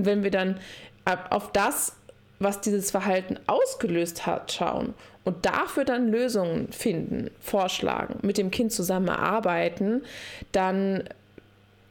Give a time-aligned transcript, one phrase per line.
[0.00, 0.58] Und wenn wir dann
[1.28, 1.94] auf das,
[2.38, 8.72] was dieses Verhalten ausgelöst hat, schauen und dafür dann Lösungen finden, vorschlagen, mit dem Kind
[8.72, 10.02] zusammenarbeiten,
[10.52, 11.04] dann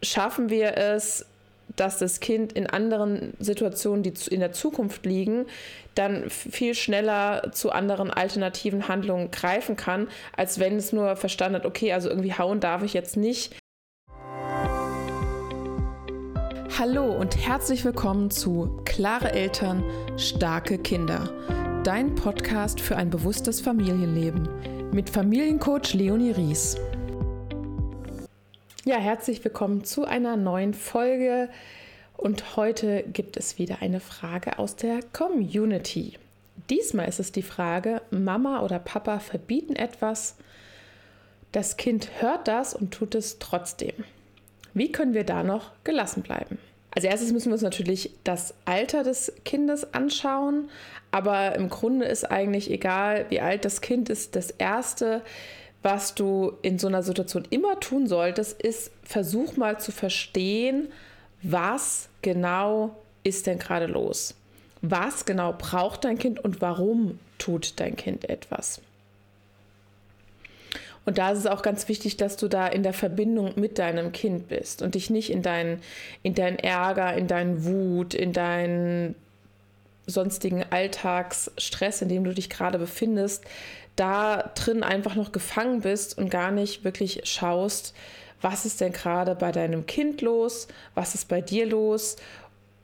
[0.01, 1.27] schaffen wir es,
[1.75, 5.45] dass das Kind in anderen Situationen, die in der Zukunft liegen,
[5.93, 11.65] dann viel schneller zu anderen alternativen Handlungen greifen kann, als wenn es nur verstanden hat,
[11.67, 13.55] okay, also irgendwie hauen darf ich jetzt nicht.
[16.79, 19.83] Hallo und herzlich willkommen zu Klare Eltern,
[20.17, 21.29] starke Kinder.
[21.83, 24.47] Dein Podcast für ein bewusstes Familienleben
[24.93, 26.77] mit Familiencoach Leonie Ries.
[28.85, 31.49] Ja, herzlich willkommen zu einer neuen Folge
[32.15, 36.13] und heute gibt es wieder eine Frage aus der Community.
[36.69, 40.37] Diesmal ist es die Frage, Mama oder Papa verbieten etwas,
[41.51, 44.05] das Kind hört das und tut es trotzdem.
[44.73, 46.57] Wie können wir da noch gelassen bleiben?
[46.91, 50.69] Als erstes müssen wir uns natürlich das Alter des Kindes anschauen,
[51.11, 54.35] aber im Grunde ist eigentlich egal, wie alt das Kind ist.
[54.35, 55.21] Das Erste,
[55.83, 60.91] was du in so einer Situation immer tun solltest, ist, versuch mal zu verstehen,
[61.41, 64.35] was genau ist denn gerade los?
[64.81, 68.81] Was genau braucht dein Kind und warum tut dein Kind etwas?
[71.05, 74.11] Und da ist es auch ganz wichtig, dass du da in der Verbindung mit deinem
[74.11, 75.81] Kind bist und dich nicht in deinen,
[76.23, 79.15] in deinen Ärger, in deinen Wut, in deinen
[80.05, 83.43] sonstigen Alltagsstress, in dem du dich gerade befindest,
[83.95, 87.93] da drin einfach noch gefangen bist und gar nicht wirklich schaust,
[88.41, 92.15] was ist denn gerade bei deinem Kind los, was ist bei dir los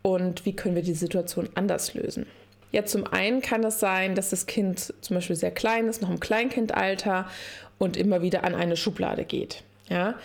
[0.01, 2.25] und wie können wir die Situation anders lösen.
[2.71, 6.09] Ja, zum einen kann es sein, dass das Kind zum Beispiel sehr klein ist, noch
[6.09, 7.29] im Kleinkindalter
[7.77, 9.63] und immer wieder an eine Schublade geht.
[9.89, 10.15] Ja,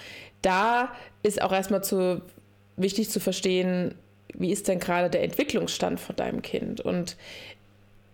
[0.43, 2.23] da ist auch erstmal zu,
[2.77, 3.95] wichtig zu verstehen,
[4.35, 7.17] wie ist denn gerade der Entwicklungsstand von deinem Kind und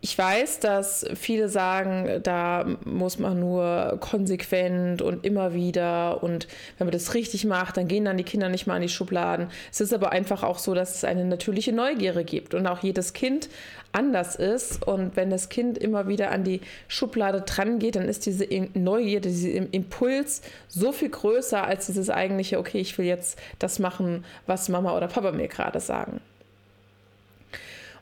[0.06, 6.46] ich weiß, dass viele sagen, da muss man nur konsequent und immer wieder und
[6.78, 9.48] wenn man das richtig macht, dann gehen dann die Kinder nicht mal an die Schubladen.
[9.72, 13.14] Es ist aber einfach auch so, dass es eine natürliche Neugierde gibt und auch jedes
[13.14, 13.48] Kind
[13.90, 18.26] anders ist und wenn das Kind immer wieder an die Schublade dran geht, dann ist
[18.26, 23.80] diese Neugierde, dieser Impuls so viel größer als dieses eigentliche, okay, ich will jetzt das
[23.80, 26.20] machen, was Mama oder Papa mir gerade sagen.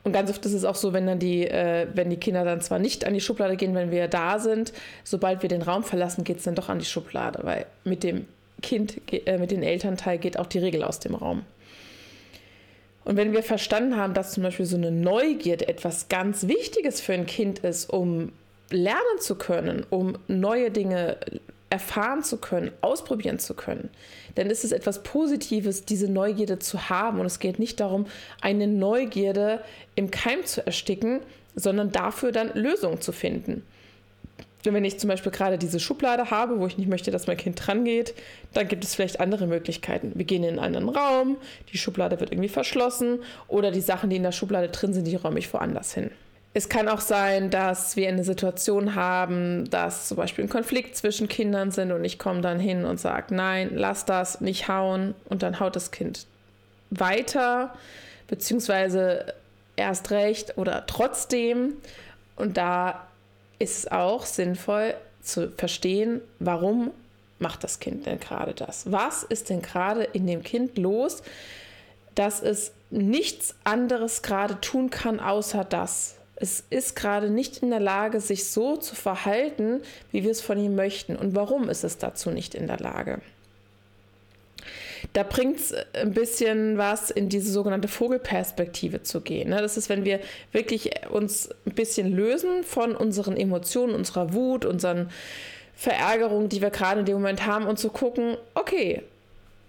[0.05, 2.61] Und ganz oft ist es auch so, wenn dann die, äh, wenn die Kinder dann
[2.61, 4.71] zwar nicht an die Schublade gehen, wenn wir da sind,
[5.03, 8.27] sobald wir den Raum verlassen, geht es dann doch an die Schublade, weil mit dem
[8.61, 11.41] Kind, äh, mit dem Elternteil geht auch die Regel aus dem Raum.
[13.03, 17.13] Und wenn wir verstanden haben, dass zum Beispiel so eine Neugierde etwas ganz Wichtiges für
[17.13, 18.31] ein Kind ist, um
[18.69, 21.17] lernen zu können, um neue Dinge
[21.75, 23.89] erfahren zu können, ausprobieren zu können,
[24.49, 27.19] ist es etwas Positives, diese Neugierde zu haben.
[27.19, 28.05] Und es geht nicht darum,
[28.39, 29.59] eine Neugierde
[29.95, 31.19] im Keim zu ersticken,
[31.53, 33.63] sondern dafür dann Lösungen zu finden.
[34.63, 37.59] wenn ich zum Beispiel gerade diese Schublade habe, wo ich nicht möchte, dass mein Kind
[37.61, 38.13] dran geht,
[38.53, 40.13] dann gibt es vielleicht andere Möglichkeiten.
[40.15, 41.37] Wir gehen in einen anderen Raum,
[41.73, 43.19] die Schublade wird irgendwie verschlossen
[43.49, 46.09] oder die Sachen, die in der Schublade drin sind, die räume ich woanders hin.
[46.57, 51.27] Es kann auch sein, dass wir eine Situation haben, dass zum Beispiel ein Konflikt zwischen
[51.27, 55.43] Kindern sind und ich komme dann hin und sage, nein, lass das, nicht hauen und
[55.43, 56.27] dann haut das Kind
[56.91, 57.75] weiter,
[58.27, 59.33] beziehungsweise
[59.75, 61.73] erst recht oder trotzdem.
[62.37, 63.05] Und da
[63.59, 66.91] ist es auch sinnvoll zu verstehen, warum
[67.37, 68.89] macht das Kind denn gerade das?
[68.89, 71.21] Was ist denn gerade in dem Kind los,
[72.15, 76.15] dass es nichts anderes gerade tun kann, außer das?
[76.35, 79.81] Es ist gerade nicht in der Lage, sich so zu verhalten,
[80.11, 81.15] wie wir es von ihm möchten.
[81.15, 83.21] Und warum ist es dazu nicht in der Lage?
[85.13, 89.49] Da bringt es ein bisschen was, in diese sogenannte Vogelperspektive zu gehen.
[89.49, 89.61] Ne?
[89.61, 90.19] Das ist, wenn wir
[90.51, 95.09] wirklich uns ein bisschen lösen von unseren Emotionen, unserer Wut, unseren
[95.75, 99.03] Verärgerungen, die wir gerade in dem Moment haben und zu gucken, okay,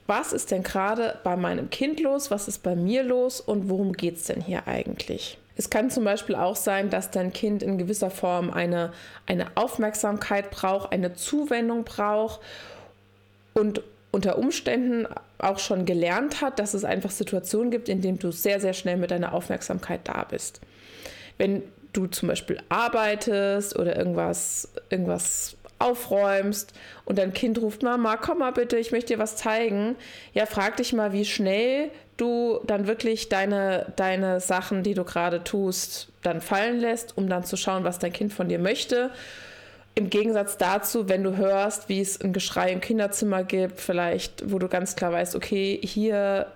[0.07, 3.93] was ist denn gerade bei meinem Kind los, was ist bei mir los und worum
[3.93, 5.37] geht es denn hier eigentlich?
[5.57, 8.93] Es kann zum Beispiel auch sein, dass dein Kind in gewisser Form eine,
[9.27, 12.41] eine Aufmerksamkeit braucht, eine Zuwendung braucht
[13.55, 13.81] und
[14.11, 15.07] unter Umständen
[15.39, 18.97] auch schon gelernt hat, dass es einfach Situationen gibt, in denen du sehr, sehr schnell
[18.97, 20.61] mit deiner Aufmerksamkeit da bist.
[21.39, 21.63] Wenn
[21.93, 26.73] du zum Beispiel arbeitest oder irgendwas, irgendwas aufräumst
[27.05, 29.97] und dein Kind ruft, Mama, komm mal bitte, ich möchte dir was zeigen.
[30.33, 35.45] Ja, frag dich mal, wie schnell du dann wirklich deine, deine Sachen, die du gerade
[35.45, 39.11] tust, dann fallen lässt, um dann zu schauen, was dein Kind von dir möchte.
[39.95, 44.59] Im Gegensatz dazu, wenn du hörst, wie es ein Geschrei im Kinderzimmer gibt, vielleicht, wo
[44.59, 46.47] du ganz klar weißt, okay, hier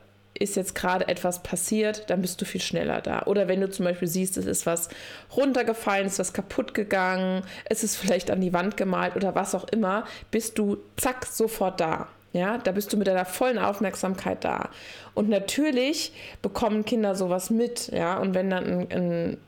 [0.40, 3.22] ist jetzt gerade etwas passiert, dann bist du viel schneller da.
[3.26, 4.88] Oder wenn du zum Beispiel siehst, es ist was
[5.36, 9.54] runtergefallen, es ist was kaputt gegangen, es ist vielleicht an die Wand gemalt oder was
[9.54, 12.08] auch immer, bist du zack sofort da.
[12.32, 14.70] Ja, da bist du mit deiner vollen Aufmerksamkeit da.
[15.14, 18.18] Und natürlich bekommen Kinder sowas mit, ja.
[18.18, 19.38] Und wenn dann ein, ein, ein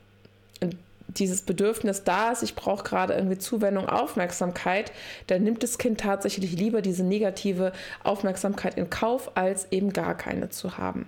[1.07, 4.91] dieses Bedürfnis da ist, ich brauche gerade irgendwie Zuwendung, Aufmerksamkeit,
[5.27, 7.71] dann nimmt das Kind tatsächlich lieber diese negative
[8.03, 11.07] Aufmerksamkeit in Kauf, als eben gar keine zu haben.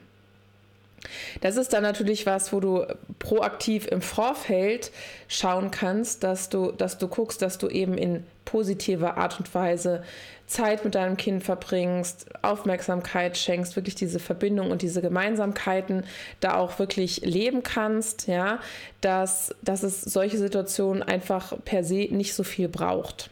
[1.41, 2.85] Das ist dann natürlich was, wo du
[3.19, 4.91] proaktiv im Vorfeld
[5.27, 10.03] schauen kannst, dass du, dass du guckst, dass du eben in positiver Art und Weise
[10.47, 16.03] Zeit mit deinem Kind verbringst, Aufmerksamkeit schenkst, wirklich diese Verbindung und diese Gemeinsamkeiten
[16.39, 18.59] da auch wirklich leben kannst, ja,
[19.01, 23.31] dass, dass es solche Situationen einfach per se nicht so viel braucht.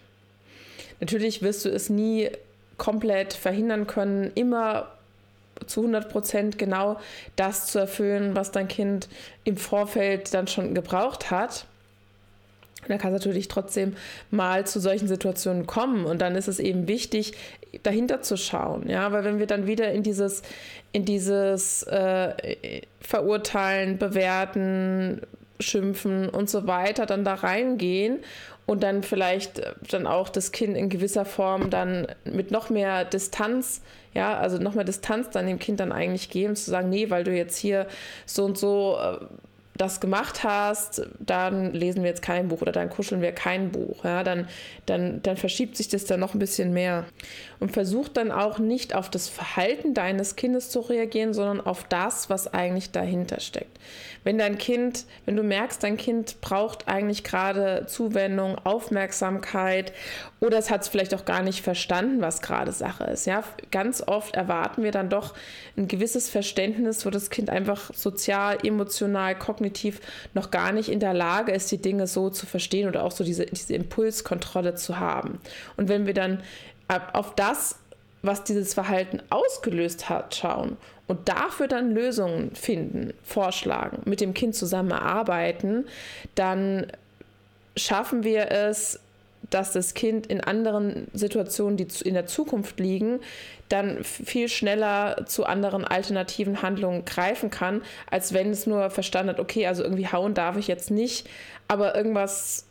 [1.00, 2.30] Natürlich wirst du es nie
[2.78, 4.93] komplett verhindern können, immer
[5.66, 7.00] zu 100 Prozent genau
[7.36, 9.10] das zu erfüllen, was dein Kind
[9.44, 11.66] im Vorfeld dann schon gebraucht hat.
[12.88, 13.96] Da kann es natürlich trotzdem
[14.30, 17.34] mal zu solchen Situationen kommen und dann ist es eben wichtig,
[17.84, 20.44] dahinter zu schauen, ja, weil wenn wir dann wieder in dieses,
[20.92, 25.22] in dieses äh, Verurteilen, Bewerten,
[25.60, 28.20] Schimpfen und so weiter dann da reingehen
[28.66, 29.62] und dann vielleicht
[29.92, 33.82] dann auch das Kind in gewisser Form dann mit noch mehr Distanz
[34.14, 37.24] ja, also noch mehr Distanz dann dem Kind dann eigentlich geben, zu sagen, nee, weil
[37.24, 37.88] du jetzt hier
[38.26, 39.26] so und so äh,
[39.76, 44.04] das gemacht hast, dann lesen wir jetzt kein Buch oder dann kuscheln wir kein Buch.
[44.04, 44.48] Ja, dann,
[44.86, 47.06] dann, dann verschiebt sich das dann noch ein bisschen mehr.
[47.60, 52.30] Und versuch dann auch nicht auf das Verhalten deines Kindes zu reagieren, sondern auf das,
[52.30, 53.80] was eigentlich dahinter steckt.
[54.24, 59.92] Wenn dein Kind, wenn du merkst, dein Kind braucht eigentlich gerade Zuwendung, Aufmerksamkeit
[60.44, 63.26] oder es hat es vielleicht auch gar nicht verstanden, was gerade Sache ist.
[63.26, 65.34] Ja, ganz oft erwarten wir dann doch
[65.78, 70.02] ein gewisses Verständnis, wo das Kind einfach sozial, emotional, kognitiv
[70.34, 73.24] noch gar nicht in der Lage ist, die Dinge so zu verstehen oder auch so
[73.24, 75.40] diese, diese Impulskontrolle zu haben.
[75.78, 76.44] Und wenn wir dann
[77.14, 77.78] auf das
[78.24, 84.56] was dieses Verhalten ausgelöst hat, schauen und dafür dann Lösungen finden, vorschlagen, mit dem Kind
[84.56, 85.86] zusammenarbeiten,
[86.34, 86.88] dann
[87.76, 89.00] schaffen wir es,
[89.54, 93.20] dass das Kind in anderen Situationen, die in der Zukunft liegen,
[93.70, 99.40] dann viel schneller zu anderen alternativen Handlungen greifen kann, als wenn es nur verstanden hat,
[99.40, 101.30] okay, also irgendwie hauen darf ich jetzt nicht,
[101.68, 102.68] aber irgendwas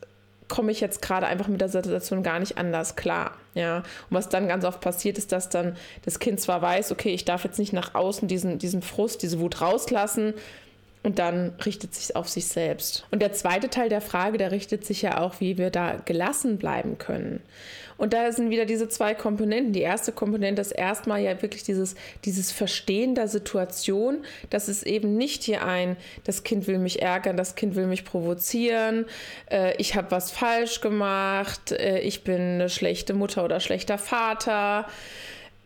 [0.48, 3.38] komme ich jetzt gerade einfach mit der Situation gar nicht anders klar.
[3.54, 7.14] Ja, und was dann ganz oft passiert, ist, dass dann das Kind zwar weiß, okay,
[7.14, 10.34] ich darf jetzt nicht nach außen diesen, diesen Frust, diese Wut rauslassen,
[11.02, 13.06] und dann richtet sich auf sich selbst.
[13.10, 16.58] Und der zweite Teil der Frage, der richtet sich ja auch, wie wir da gelassen
[16.58, 17.40] bleiben können.
[17.96, 19.72] Und da sind wieder diese zwei Komponenten.
[19.72, 21.94] Die erste Komponente ist erstmal ja wirklich dieses,
[22.24, 24.24] dieses Verstehen der Situation.
[24.50, 28.04] Das ist eben nicht hier ein, das Kind will mich ärgern, das Kind will mich
[28.04, 29.06] provozieren,
[29.50, 34.86] äh, ich habe was falsch gemacht, äh, ich bin eine schlechte Mutter oder schlechter Vater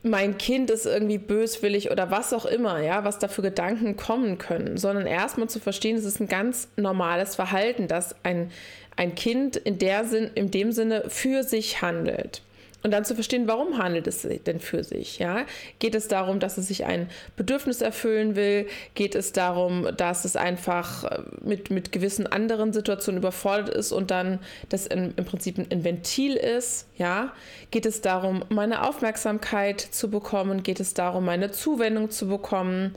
[0.06, 4.38] mein Kind ist irgendwie böswillig oder was auch immer, ja, was da für Gedanken kommen
[4.38, 8.50] können, sondern erstmal zu verstehen, es ist ein ganz normales Verhalten, dass ein,
[8.96, 12.42] ein Kind in, der Sinn, in dem Sinne für sich handelt.
[12.86, 15.18] Und dann zu verstehen, warum handelt es denn für sich?
[15.18, 15.44] Ja?
[15.80, 18.68] Geht es darum, dass es sich ein Bedürfnis erfüllen will?
[18.94, 24.12] Geht es darum, dass es einfach äh, mit, mit gewissen anderen Situationen überfordert ist und
[24.12, 26.86] dann das in, im Prinzip ein Ventil ist?
[26.96, 27.32] Ja?
[27.72, 30.62] Geht es darum, meine Aufmerksamkeit zu bekommen?
[30.62, 32.94] Geht es darum, meine Zuwendung zu bekommen?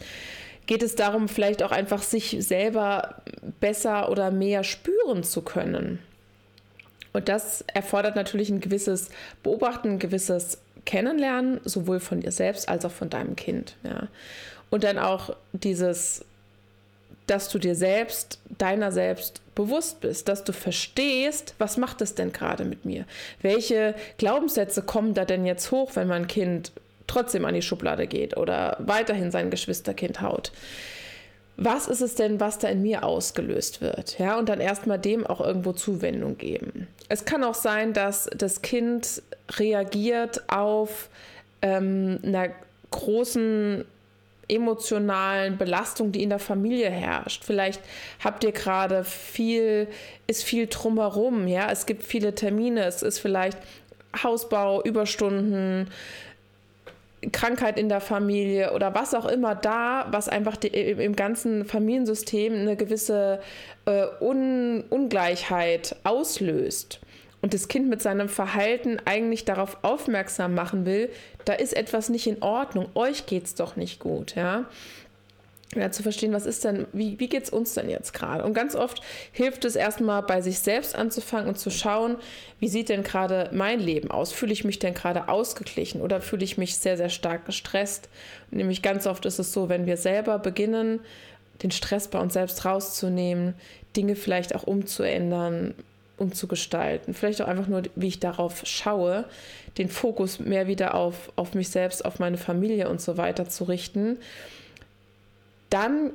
[0.68, 3.24] Geht es darum, vielleicht auch einfach sich selber
[3.60, 5.98] besser oder mehr spüren zu können?
[7.20, 9.10] Und das erfordert natürlich ein gewisses
[9.44, 13.76] Beobachten, ein gewisses Kennenlernen, sowohl von dir selbst als auch von deinem Kind.
[13.84, 14.08] Ja.
[14.70, 16.24] Und dann auch dieses,
[17.28, 22.32] dass du dir selbst, deiner selbst bewusst bist, dass du verstehst, was macht es denn
[22.32, 23.04] gerade mit mir?
[23.42, 26.72] Welche Glaubenssätze kommen da denn jetzt hoch, wenn mein Kind
[27.06, 30.54] trotzdem an die Schublade geht oder weiterhin sein Geschwisterkind haut?
[31.62, 34.18] Was ist es denn, was da in mir ausgelöst wird?
[34.18, 36.88] Ja, und dann erstmal dem auch irgendwo Zuwendung geben.
[37.10, 39.22] Es kann auch sein, dass das Kind
[39.58, 41.10] reagiert auf
[41.62, 42.50] ähm, einer
[42.92, 43.84] großen
[44.48, 47.44] emotionalen Belastung, die in der Familie herrscht.
[47.44, 47.82] Vielleicht
[48.24, 49.88] habt ihr gerade viel,
[50.28, 53.58] ist viel drumherum, ja, es gibt viele Termine, es ist vielleicht
[54.24, 55.90] Hausbau, Überstunden,
[57.32, 62.54] Krankheit in der Familie oder was auch immer da, was einfach die, im ganzen Familiensystem
[62.54, 63.40] eine gewisse
[63.86, 67.00] äh, Un Ungleichheit auslöst
[67.42, 71.10] und das Kind mit seinem Verhalten eigentlich darauf aufmerksam machen will,
[71.46, 74.66] da ist etwas nicht in Ordnung, euch geht es doch nicht gut, ja.
[75.76, 78.44] Ja, zu verstehen, was ist denn, wie, wie geht es uns denn jetzt gerade?
[78.44, 82.16] Und ganz oft hilft es erstmal bei sich selbst anzufangen und zu schauen,
[82.60, 84.32] wie sieht denn gerade mein Leben aus?
[84.32, 88.10] Fühle ich mich denn gerade ausgeglichen oder fühle ich mich sehr, sehr stark gestresst?
[88.50, 91.02] Nämlich ganz oft ist es so, wenn wir selber beginnen,
[91.62, 93.54] den Stress bei uns selbst rauszunehmen,
[93.96, 95.76] Dinge vielleicht auch umzuändern,
[96.18, 99.26] umzugestalten, vielleicht auch einfach nur, wie ich darauf schaue,
[99.78, 103.66] den Fokus mehr wieder auf, auf mich selbst, auf meine Familie und so weiter zu
[103.66, 104.18] richten
[105.70, 106.12] dann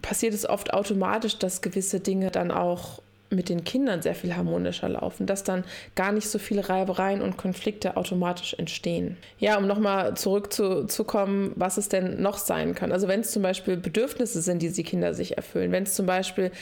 [0.00, 3.00] passiert es oft automatisch, dass gewisse Dinge dann auch
[3.32, 5.64] mit den Kindern sehr viel harmonischer laufen, dass dann
[5.94, 9.16] gar nicht so viele Reibereien und Konflikte automatisch entstehen.
[9.38, 12.92] Ja, um nochmal zurückzukommen, was es denn noch sein kann.
[12.92, 16.06] Also wenn es zum Beispiel Bedürfnisse sind, die die Kinder sich erfüllen, wenn es zum
[16.06, 16.52] Beispiel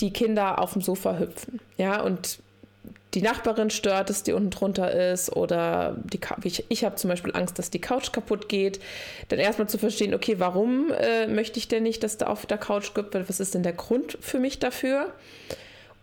[0.00, 2.38] die Kinder auf dem Sofa hüpfen, ja, und
[3.14, 7.34] die Nachbarin stört es, die unten drunter ist oder die, ich, ich habe zum Beispiel
[7.34, 8.80] Angst, dass die Couch kaputt geht.
[9.28, 12.58] Dann erstmal zu verstehen, okay, warum äh, möchte ich denn nicht, dass da auf der
[12.58, 13.14] Couch gibt?
[13.14, 15.12] Was ist denn der Grund für mich dafür?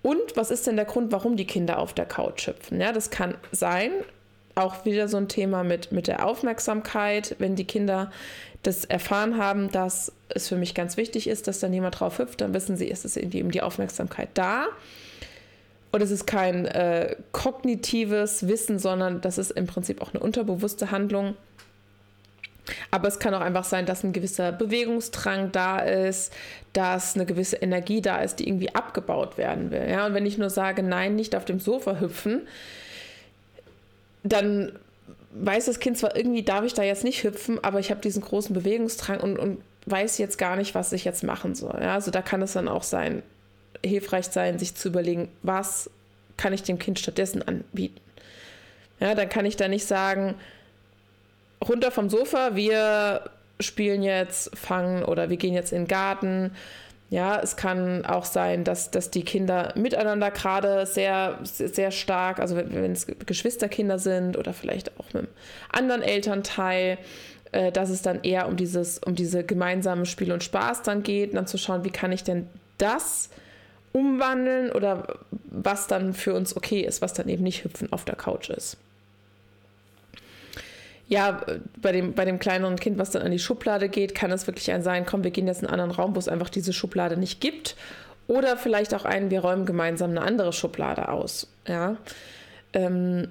[0.01, 2.81] Und was ist denn der Grund, warum die Kinder auf der Couch hüpfen?
[2.81, 3.91] Ja, das kann sein,
[4.55, 8.11] auch wieder so ein Thema mit, mit der Aufmerksamkeit, wenn die Kinder
[8.63, 12.41] das erfahren haben, dass es für mich ganz wichtig ist, dass da niemand drauf hüpft,
[12.41, 14.67] dann wissen sie, ist es irgendwie eben die Aufmerksamkeit da.
[15.95, 20.91] Und es ist kein äh, kognitives Wissen, sondern das ist im Prinzip auch eine unterbewusste
[20.91, 21.37] Handlung.
[22.91, 26.33] Aber es kann auch einfach sein, dass ein gewisser Bewegungsdrang da ist,
[26.73, 29.87] dass eine gewisse Energie da ist, die irgendwie abgebaut werden will.
[29.89, 30.05] Ja?
[30.05, 32.45] Und wenn ich nur sage, nein, nicht auf dem Sofa hüpfen,
[34.23, 34.73] dann
[35.31, 38.21] weiß das Kind zwar irgendwie, darf ich da jetzt nicht hüpfen, aber ich habe diesen
[38.21, 41.79] großen Bewegungsdrang und, und weiß jetzt gar nicht, was ich jetzt machen soll.
[41.79, 41.93] Ja?
[41.93, 43.23] Also da kann es dann auch sein,
[43.87, 45.89] hilfreich sein, sich zu überlegen, was
[46.37, 47.99] kann ich dem Kind stattdessen anbieten.
[48.99, 50.35] Ja, dann kann ich da nicht sagen,
[51.67, 56.51] runter vom Sofa, wir spielen jetzt Fangen oder wir gehen jetzt in den Garten.
[57.09, 62.57] Ja, es kann auch sein, dass, dass die Kinder miteinander gerade sehr, sehr stark, also
[62.57, 65.27] wenn, es Geschwisterkinder sind oder vielleicht auch mit einem
[65.71, 66.97] anderen Elternteil,
[67.51, 71.35] äh, dass es dann eher um dieses, um diese gemeinsamen Spiel und Spaß dann geht,
[71.35, 73.29] dann zu schauen, wie kann ich denn das
[73.95, 78.17] umwandeln oder was dann für uns okay ist, was dann eben nicht hüpfen auf der
[78.17, 78.75] Couch ist.
[81.07, 81.41] Ja,
[81.81, 84.69] bei dem, bei dem kleineren Kind, was dann an die Schublade geht, kann es wirklich
[84.71, 87.15] ein sein, komm, wir gehen jetzt in einen anderen Raum, wo es einfach diese Schublade
[87.15, 87.77] nicht gibt.
[88.27, 91.47] Oder vielleicht auch ein, wir räumen gemeinsam eine andere Schublade aus.
[91.65, 91.95] Ja.
[92.73, 93.29] Ähm,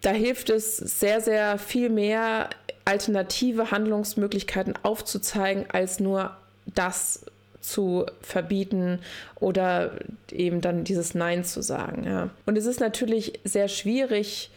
[0.00, 2.50] da hilft es sehr, sehr viel mehr,
[2.84, 7.26] alternative Handlungsmöglichkeiten aufzuzeigen, als nur das
[7.64, 9.00] zu verbieten
[9.40, 9.92] oder
[10.30, 12.04] eben dann dieses Nein zu sagen.
[12.06, 12.30] Ja.
[12.46, 14.50] Und es ist natürlich sehr schwierig,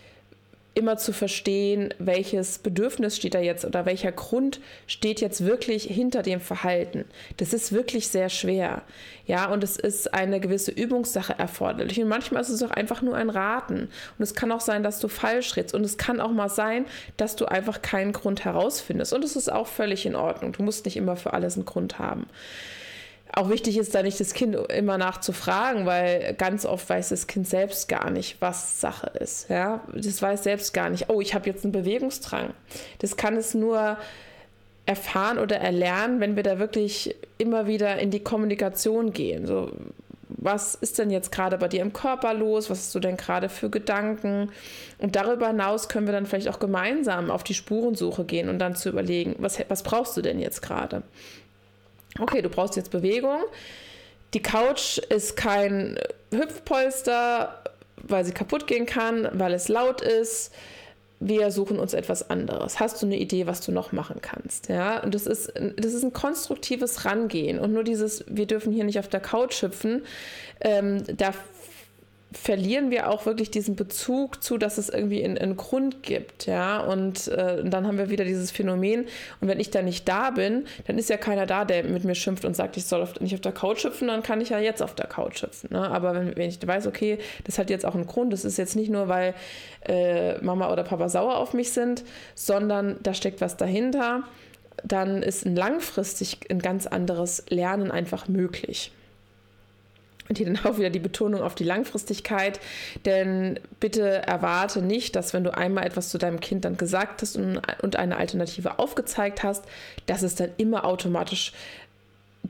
[0.77, 6.21] immer zu verstehen, welches Bedürfnis steht da jetzt oder welcher Grund steht jetzt wirklich hinter
[6.21, 7.05] dem Verhalten.
[7.37, 8.83] Das ist wirklich sehr schwer.
[9.25, 11.99] Ja, und es ist eine gewisse Übungssache erforderlich.
[11.99, 13.89] Und manchmal ist es auch einfach nur ein Raten.
[14.19, 15.73] Und es kann auch sein, dass du falsch redest.
[15.73, 16.85] Und es kann auch mal sein,
[17.17, 19.13] dass du einfach keinen Grund herausfindest.
[19.13, 20.51] Und es ist auch völlig in Ordnung.
[20.51, 22.27] Du musst nicht immer für alles einen Grund haben
[23.37, 27.47] auch wichtig ist da nicht das Kind immer nachzufragen, weil ganz oft weiß das Kind
[27.47, 29.47] selbst gar nicht, was Sache ist.
[29.49, 31.09] Ja, das weiß selbst gar nicht.
[31.09, 32.53] Oh, ich habe jetzt einen Bewegungsdrang.
[32.97, 33.97] Das kann es nur
[34.87, 39.45] erfahren oder erlernen, wenn wir da wirklich immer wieder in die Kommunikation gehen.
[39.45, 39.71] So,
[40.29, 42.71] was ist denn jetzt gerade bei dir im Körper los?
[42.71, 44.49] Was hast du denn gerade für Gedanken?
[44.97, 48.75] Und darüber hinaus können wir dann vielleicht auch gemeinsam auf die Spurensuche gehen und dann
[48.75, 51.03] zu überlegen, was, was brauchst du denn jetzt gerade?
[52.19, 53.41] Okay, du brauchst jetzt Bewegung.
[54.33, 55.97] Die Couch ist kein
[56.31, 57.63] Hüpfpolster,
[58.03, 60.53] weil sie kaputt gehen kann, weil es laut ist.
[61.19, 62.79] Wir suchen uns etwas anderes.
[62.79, 64.69] Hast du eine Idee, was du noch machen kannst?
[64.69, 67.57] Ja, und das ist, das ist ein konstruktives Rangehen.
[67.57, 70.03] Und nur dieses, wir dürfen hier nicht auf der Couch hüpfen,
[70.61, 71.33] ähm, da
[72.33, 76.79] verlieren wir auch wirklich diesen Bezug zu, dass es irgendwie einen, Grund gibt, ja.
[76.81, 79.05] Und, äh, dann haben wir wieder dieses Phänomen.
[79.39, 82.15] Und wenn ich da nicht da bin, dann ist ja keiner da, der mit mir
[82.15, 84.59] schimpft und sagt, ich soll auf, nicht auf der Couch hüpfen, dann kann ich ja
[84.59, 85.69] jetzt auf der Couch hüpfen.
[85.71, 85.89] Ne?
[85.89, 88.75] Aber wenn, wenn ich weiß, okay, das hat jetzt auch einen Grund, das ist jetzt
[88.75, 89.33] nicht nur, weil
[89.85, 92.03] äh, Mama oder Papa sauer auf mich sind,
[92.35, 94.23] sondern da steckt was dahinter,
[94.83, 98.91] dann ist ein langfristig ein ganz anderes Lernen einfach möglich.
[100.29, 102.59] Und hier dann auch wieder die Betonung auf die Langfristigkeit,
[103.05, 107.37] denn bitte erwarte nicht, dass wenn du einmal etwas zu deinem Kind dann gesagt hast
[107.37, 109.65] und, eine Alternative aufgezeigt hast,
[110.05, 111.53] dass es dann immer automatisch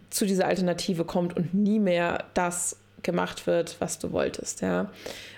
[0.09, 4.91] zu dieser Alternative kommt und nie mehr das gemacht wird, was du wolltest, ja,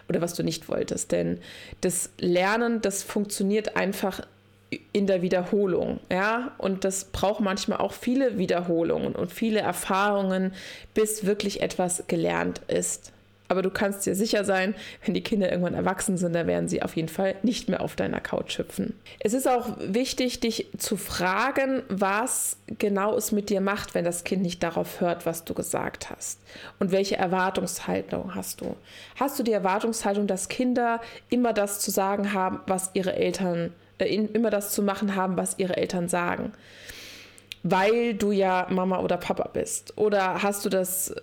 [0.07, 1.11] oder was du nicht wolltest.
[1.11, 1.39] Denn
[1.81, 4.21] das Lernen, das funktioniert einfach
[4.93, 10.53] in der Wiederholung, ja, und das braucht manchmal auch viele Wiederholungen und viele Erfahrungen,
[10.93, 13.11] bis wirklich etwas gelernt ist.
[13.49, 16.83] Aber du kannst dir sicher sein, wenn die Kinder irgendwann erwachsen sind, dann werden sie
[16.83, 18.93] auf jeden Fall nicht mehr auf deiner Couch hüpfen.
[19.19, 24.23] Es ist auch wichtig, dich zu fragen, was genau es mit dir macht, wenn das
[24.23, 26.39] Kind nicht darauf hört, was du gesagt hast.
[26.77, 28.75] Und welche Erwartungshaltung hast du?
[29.15, 34.49] Hast du die Erwartungshaltung, dass Kinder immer das zu sagen haben, was ihre Eltern, immer
[34.49, 36.53] das zu machen haben, was ihre Eltern sagen?
[37.63, 39.97] Weil du ja Mama oder Papa bist?
[39.97, 41.13] Oder hast du das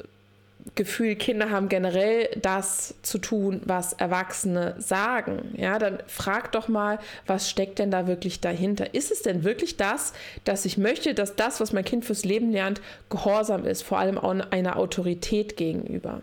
[0.75, 5.55] Gefühl, Kinder haben generell das zu tun, was Erwachsene sagen.
[5.57, 8.93] Ja, dann frag doch mal, was steckt denn da wirklich dahinter?
[8.93, 10.13] Ist es denn wirklich das,
[10.45, 12.81] dass ich möchte, dass das, was mein Kind fürs Leben lernt,
[13.11, 16.23] gehorsam ist, vor allem auch einer Autorität gegenüber?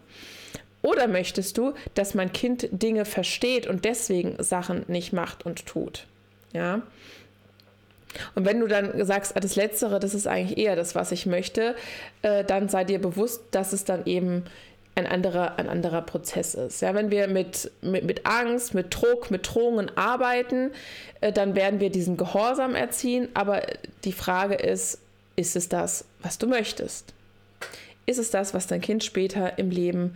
[0.82, 6.06] Oder möchtest du, dass mein Kind Dinge versteht und deswegen Sachen nicht macht und tut?
[6.54, 6.82] Ja.
[8.36, 11.26] Und wenn du dann sagst, ah, das Letztere, das ist eigentlich eher das, was ich
[11.26, 11.76] möchte,
[12.22, 14.44] äh, dann sei dir bewusst, dass es dann eben
[14.96, 16.82] ein anderer, ein anderer Prozess ist.
[16.82, 20.72] Ja, wenn wir mit, mit, mit Angst, mit Druck, mit Drohungen arbeiten,
[21.22, 23.30] äh, dann werden wir diesen Gehorsam erziehen.
[23.34, 23.62] Aber
[24.04, 25.00] die Frage ist,
[25.36, 27.14] ist es das, was du möchtest?
[28.06, 30.16] Ist es das, was dein Kind später im Leben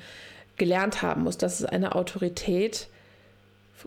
[0.57, 2.87] gelernt haben muss, dass es eine Autorität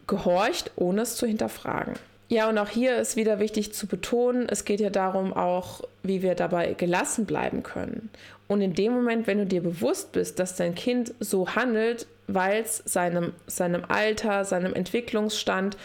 [0.07, 1.95] gehorcht, ohne es zu hinterfragen?
[2.31, 6.23] Ja, und auch hier ist wieder wichtig zu betonen, es geht ja darum auch, wie
[6.23, 8.09] wir dabei gelassen bleiben können.
[8.47, 12.63] Und in dem Moment, wenn du dir bewusst bist, dass dein Kind so handelt, weil
[12.63, 15.77] es seinem, seinem Alter, seinem Entwicklungsstand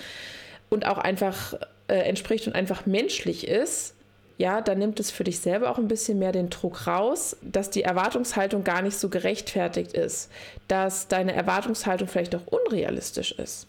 [0.69, 1.55] und auch einfach
[1.87, 3.95] äh, entspricht und einfach menschlich ist,
[4.37, 7.71] ja, dann nimmt es für dich selber auch ein bisschen mehr den Druck raus, dass
[7.71, 10.29] die Erwartungshaltung gar nicht so gerechtfertigt ist,
[10.67, 13.65] dass deine Erwartungshaltung vielleicht auch unrealistisch ist.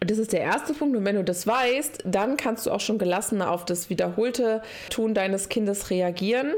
[0.00, 0.96] Das ist der erste Punkt.
[0.96, 5.14] Und wenn du das weißt, dann kannst du auch schon gelassener auf das wiederholte Tun
[5.14, 6.52] deines Kindes reagieren.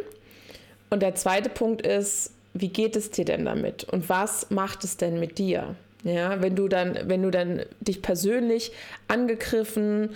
[0.90, 3.84] Und der zweite Punkt ist, wie geht es dir denn damit?
[3.84, 5.76] Und was macht es denn mit dir?
[6.02, 8.72] Ja, wenn du dann, wenn du dann dich persönlich
[9.06, 10.10] angegriffen,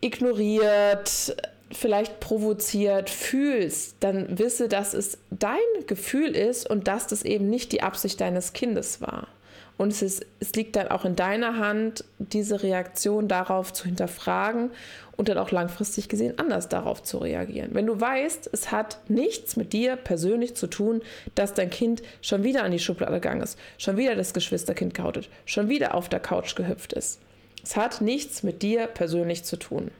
[0.00, 1.36] ignoriert,
[1.72, 7.72] vielleicht provoziert fühlst, dann wisse, dass es dein Gefühl ist und dass das eben nicht
[7.72, 9.28] die Absicht deines Kindes war.
[9.76, 14.70] Und es, ist, es liegt dann auch in deiner Hand, diese Reaktion darauf zu hinterfragen
[15.16, 17.70] und dann auch langfristig gesehen anders darauf zu reagieren.
[17.72, 21.02] Wenn du weißt, es hat nichts mit dir persönlich zu tun,
[21.34, 25.28] dass dein Kind schon wieder an die Schublade gegangen ist, schon wieder das Geschwisterkind gehautet,
[25.44, 27.20] schon wieder auf der Couch gehüpft ist.
[27.64, 29.90] Es hat nichts mit dir persönlich zu tun.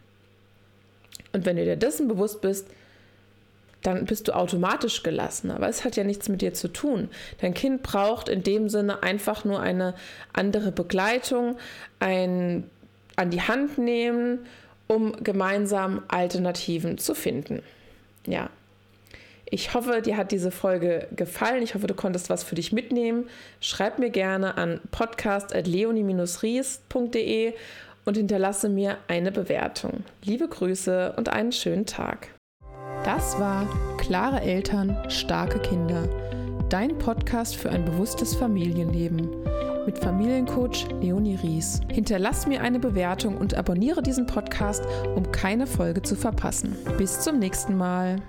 [1.32, 2.68] Und wenn du dir dessen bewusst bist,
[3.84, 5.52] dann bist du automatisch gelassen.
[5.52, 7.08] Aber es hat ja nichts mit dir zu tun.
[7.40, 9.94] Dein Kind braucht in dem Sinne einfach nur eine
[10.32, 11.56] andere Begleitung,
[12.00, 12.68] ein
[13.16, 14.40] an die Hand nehmen,
[14.88, 17.62] um gemeinsam Alternativen zu finden.
[18.26, 18.50] Ja.
[19.46, 21.62] Ich hoffe, dir hat diese Folge gefallen.
[21.62, 23.28] Ich hoffe, du konntest was für dich mitnehmen.
[23.60, 27.52] Schreib mir gerne an podcast.leonie-ries.de
[28.04, 30.02] und hinterlasse mir eine Bewertung.
[30.24, 32.30] Liebe Grüße und einen schönen Tag.
[33.04, 36.08] Das war Klare Eltern, starke Kinder.
[36.70, 39.28] Dein Podcast für ein bewusstes Familienleben
[39.84, 41.80] mit Familiencoach Leonie Ries.
[41.92, 46.76] Hinterlass mir eine Bewertung und abonniere diesen Podcast, um keine Folge zu verpassen.
[46.96, 48.22] Bis zum nächsten Mal.